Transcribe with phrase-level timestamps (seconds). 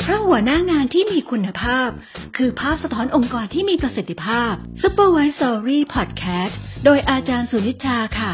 [0.00, 1.88] เพราะหัวหน้างานที่มีคุณภาพ
[2.36, 8.32] คือภาพสะท้อนองค์กรที่มีประสิทธิภาพ Supervisory Podcast โดยอาจารย์สุนิชาค่ะ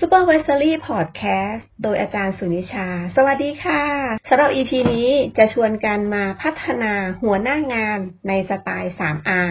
[0.00, 3.82] Supervisory Podcast โดยอาจารย์สุนิชา สวัสดีค่ะ
[4.28, 7.98] สำหรับ EP นี้จะชวนกันมาพัฒนาหัวหน้างาน
[8.28, 9.50] ในสไตล์ 3R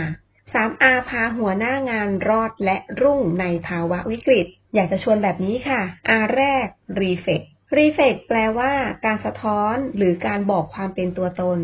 [0.54, 5.82] 3R พาหัวหน้างานรอดและรุ่งในภาวะวิกฤต อยากจะชวนแบบนี้ค่ะ
[6.22, 6.66] R แรก
[7.02, 7.46] Reflect
[7.78, 8.74] Reflect แปลว่า
[9.06, 11.60] การสะท้อนหรือการบอกความเป็นตัวตน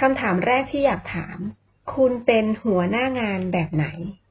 [0.00, 1.38] คำถามแรกที่อยากถาม
[1.94, 3.86] คุณเป็นหัวหน้างานแบบไหน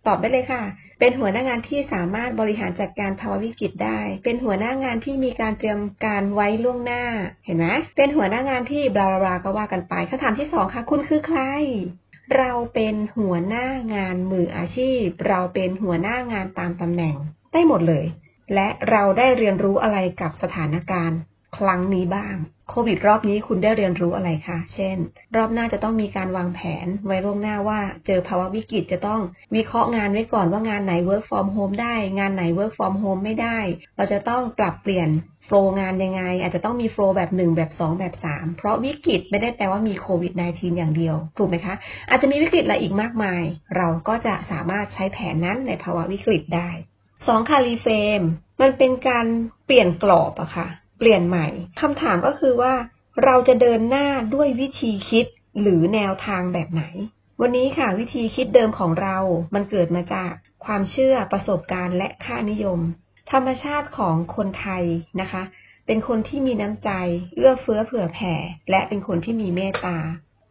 [0.07, 0.63] ตอบได้เลยค่ะ
[0.99, 7.03] เป็นหัวหน้างานที่สามารถบริหารจัดการภาวะวิกฤตได้ เป็นหัวหน้างานที่มีการเตรียมการไว้ล่วงหน้า
[7.45, 11.41] เห็นไหมเป็นหัวหน้างานที่บลาบลาก็ว่ากันไปคำถามที่สองค่ะ คุณคือใคร
[12.35, 17.15] เราเป็นหัวหน้างานมืออาชีพ เราเป็นหัวหน้างานตามตำแหน่ง
[17.53, 18.05] ได้หมดเลย
[18.53, 21.19] และเราได้เรียนรู้อะไรกับสถานการณ์
[21.57, 22.35] ครั้งนี้บ้าง
[22.69, 24.97] โควิดรอบนี้คุณได้เรียนรู้อะไรคะ เช่น
[25.35, 29.21] รอบหน้าจะต้องมีการวางแผน ไว้ล่วงหน้าว่า เจอภาวะวิกฤตจะต้อง
[29.55, 33.59] วิเคราะห์งานไว้ก่อนว่างานไหน work from home ได้ งานไหน work from home ไม่ได้
[33.95, 35.09] เราจะต้องปรับเปลี่ยน
[35.47, 41.75] โฟล์งานยังไง อาจจะต้องมีโฟล์แบบ1แบบ2แบบ3เพราะวิกฤตไม่ได้แปลว่ามีโควิด -19 อย่างเดียว ถูกไหมคะ
[42.09, 43.43] อาจจะมีวิกฤตอะไรอีกมากมาย
[43.77, 46.69] เราก็จะสามารถใช้แผนนั้นในภาวะวิกฤตได้
[47.27, 47.87] สองคารีเฟ
[48.19, 48.21] ม
[48.61, 49.25] มันเป็นการ
[49.65, 50.67] เปลี่ยนกรอบอะค่ะ
[50.99, 51.47] เปลี่ยนใหม่
[51.81, 52.73] คำถามก็คือว่า
[53.23, 55.25] เราจะเดินหน้าด้วยวิธีคิด
[55.61, 56.83] หรือแนวทางแบบไหน
[57.41, 59.17] วันนี้ค่ะวิธีคิดเดิมของเรา
[59.55, 60.33] มันเกิดมาจาก
[60.65, 62.79] ความเชื่อประสบการณ์และค่านิยม
[63.31, 64.83] ธรรมชาติของคนไทย
[65.21, 65.43] นะคะ
[65.85, 66.91] เป็นคนที่มีน้ำใจ
[67.35, 68.33] เอื้อเฟื้อเผื่อแผ่
[68.69, 69.97] และเป็นคนที่มีเมตตา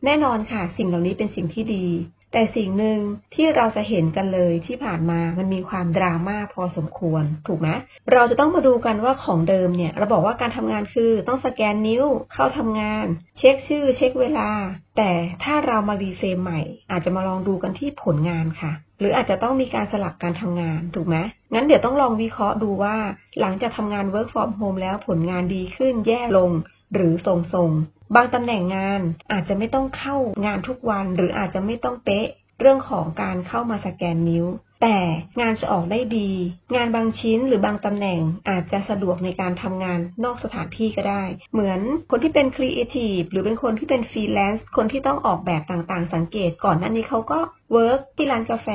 [0.04, 1.86] แน่นอนค่ะ สิ่งเหล่านี้เป็นสิ่งที่ดี
[2.32, 2.98] แต่สิ่งหนึ่ง
[3.34, 7.68] ที่เราจะเห็นกันเลยที่ผ่านมามันมีความดราม่าพอสมควร ถูกไหม
[8.12, 13.06] เราจะต้องมาดูกันว่าของเดิมเนี่ย เราบอกว่าการทำงานคือต้องสแกนนิ้วเข้าทำงาน
[13.38, 14.50] เช็คชื่อ เช็คเวลา
[14.96, 15.10] แต่
[15.44, 16.60] ถ้าเรามารีเฟรมใหม่
[16.90, 21.16] อาจจะมาลองดูกันที่ผลงานค่ะ หรืออาจจะต้องมีการสลับการทำงานถูกไหม
[21.54, 22.96] งั้นเดี๋ยวต้องลองวิเคราะห์ดูว่า
[23.40, 26.50] หลังจากทำงาน work from home แล้วผลงานดีขึ้นแย่ลง
[26.94, 29.00] หรือทรงๆ บางตำแหน่งงาน
[29.32, 32.26] อาจจะไม่ต้องเข้างานทุกวัน หรืออาจจะไม่ต้องเป๊ะ
[32.60, 34.46] เรื่องของการเข้ามาสแกนนิ้ว
[34.82, 34.98] แต่
[35.40, 36.30] งานจะออกได้ดี
[36.74, 41.80] งานบางชิ้นหรือบางตำแหน่งอาจจะสะดวกในการทำงานนอกสถานที่ก็ได้ เหมือน
[42.10, 47.38] คนที่เป็นครีเอทีฟหรือเป็นคนที่เป็นฟรีแลนซ์คนที่ต้องออกแบบต่างๆ สังเกตก่อนหน้านี้เขาก็
[47.72, 48.68] work ที่ร้านกาแฟ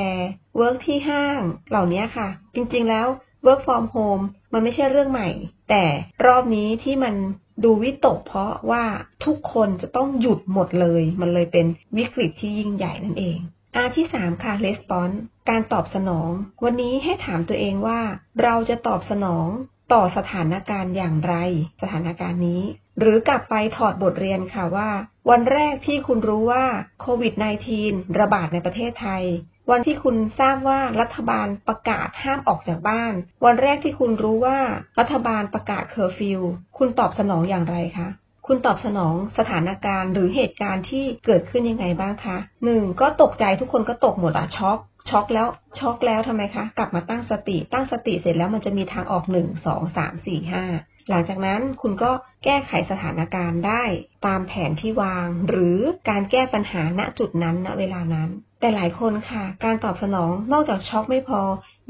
[0.58, 3.08] เวิร์กที่ห้าง เหล่านี้ค่ะ จริงๆแล้ว
[3.46, 5.30] work from home มันไม่ใช่เรื่องใหม่
[5.70, 5.84] แต่
[6.26, 7.16] รอบนี้ที่มัน
[7.64, 8.84] ดูวิตกเพราะว่า
[9.26, 11.66] ทุกคนจะต้องหยุดหมดเลย มันเลยเป็น
[11.98, 13.38] วิกฤตที่ยิ่งใหญ่นั่นเอง
[13.76, 15.16] อาที่3ค่ะ response
[15.50, 16.30] การตอบสนอง
[16.64, 18.00] วันนี้ให้ถามตัวเองว่า
[18.44, 19.48] เราจะตอบสนอง
[19.94, 21.36] ต่อสถานการณ์อย่างไร
[21.82, 22.62] สถานการณ์นี้
[23.00, 24.90] หรือกลับไปถอดบทเรียนค่ะว่า
[25.30, 26.66] วันแรกที่คุณรู้ว่า
[27.02, 27.34] โควิด
[27.76, 29.24] -19 ระบาดในประเทศไทย
[29.72, 33.14] วันที่คุณทราบว่ารัฐบาลประกาศห้ามออกจากบ้าน
[33.46, 34.60] วันแรกที่คุณรู้ว่า
[35.00, 36.40] รัฐบาลประกาศเคอร์ฟิว
[36.78, 38.10] คุณตอบสนองอย่างไรคะ
[38.48, 44.78] คุณตอบสนองสถานการณ์หรือเหตุการณ์ที่เกิดขึ้นยังไงบ้างคะหนึ่งก็ตกใจทุกคนก็ตกหมดอะช็อก
[45.10, 45.48] ช็อกแล้ว
[45.80, 50.64] ช็อกแล้วทำไมคะ กลับมาตั้งสติตั้งสติเสร็จแล้วมันจะมีทางออกหนึ่งสองสามสี่ห้า
[51.10, 52.12] หลังจากนั้นคุณก็
[52.44, 53.84] แก้ไขสถานการณ์ได้
[54.26, 55.78] ตามแผนที่วาง หรือ
[56.10, 58.30] การแก้ปัญหาณจุดนั้นณเวลานั้น
[58.60, 61.42] แต่หลายคนค่ะ การตอบสนองนอกจากช็อกไม่พอ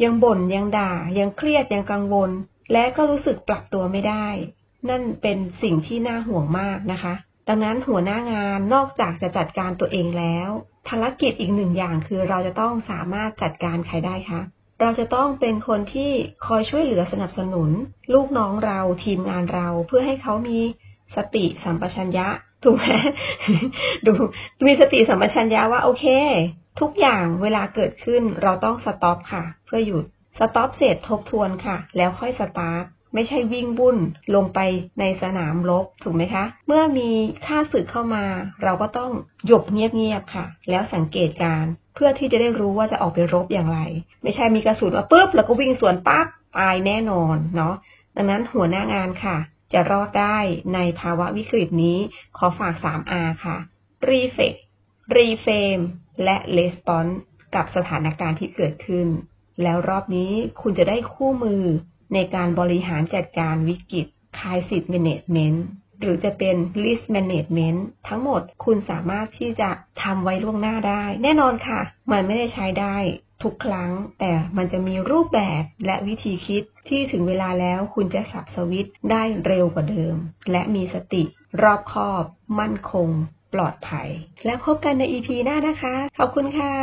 [0.03, 2.31] ยังบ่นยังด่า ยังเครียดยังกังวล
[2.71, 4.27] และก็รู้สึกปรับตัวไม่ได้
[4.89, 7.13] นั่นเป็นสิ่งที่น่าห่วงมากนะคะ
[7.47, 10.49] ดังนั้นหัวหน้างานนอกจากจะจัดการตัวเองแล้ว
[10.87, 14.41] ภารกิจอีกหนึ่งอย่างคือเราจะต้องสามารถจัดการใครได้คะ
[14.81, 16.11] เราจะต้องเป็นคนที่
[16.45, 17.69] คอยช่วยเหลือสนับสนุน
[18.13, 20.59] ลูกน้องเราทีมงานเราเพื่อให้เขามี
[21.15, 22.27] สติสัมปชัญญะ
[22.63, 22.85] ถูกไหม
[24.05, 24.13] ดู
[24.67, 26.05] มีสติสัมปชัญญะว่าโอเค
[26.79, 30.03] ทุกอย่างเวลาเกิดขึ้นเราต้อง stop ค่ะ เพื่อหยุด
[30.39, 33.97] stop เสร็จทบทวนค่ะ แล้วค่อยสตาร์ท ไม่ใช่วิ่งวุ่น
[34.35, 34.59] ลงไป
[34.99, 37.09] ในสนามรบถูกไหมคะ เมื่อมี
[37.45, 38.25] ข้าศึกเข้ามา
[38.63, 39.11] เราก็ต้อง
[39.47, 41.65] หลบเงียบๆค่ะ แล้วสังเกตการ
[41.95, 43.79] เพื่อที่จะได้รู้ว่าจะออกไปรบอย่างไร
[44.23, 46.27] ไม่ใช่มีกระสุนมาปุ๊บแล้วก็วิ่งสวนปั๊บ
[46.57, 47.75] ตายแน่นอนเนาะ
[48.15, 49.37] ดังนั้นหัวหน้างานค่ะ
[49.73, 50.37] จะรอดได้
[50.73, 51.97] ในภาวะวิกฤตนี้
[52.37, 53.57] ขอฝาก 3R ค่ะ
[54.09, 54.57] Reflect
[55.15, 55.83] Reframe
[56.23, 57.13] และ Response
[57.55, 59.07] กับสถานการณ์ที่เกิดขึ้น
[59.63, 60.31] แล้วรอบนี้
[60.61, 61.63] คุณจะได้คู่มือ
[62.13, 65.57] ในการบริหารจัดการวิกฤต Crisis Management
[65.99, 69.69] หรือจะเป็น List Management ทั้งหมดคุณสามารถที่จะ
[70.03, 71.81] ทำไว้ล่วงหน้าได้ แน่นอนค่ะ
[72.11, 72.97] มันไม่ได้ใช้ได้
[73.43, 80.15] ทุกครั้ง แต่มันจะมีรูปแบบและวิธีคิดที่ถึงเวลาแล้วคุณจะสับสวิตได้เร็วกว่าเดิม
[80.51, 81.23] และมีสติ
[81.61, 82.23] รอบคอบ
[82.59, 83.09] มั่นคง
[83.53, 84.09] ปลอดภัย
[84.45, 86.73] แล้วพบกันใน EP หน้านะคะ ขอบคุณค่ะ